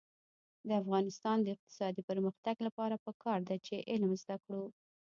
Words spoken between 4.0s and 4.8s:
زده کړو.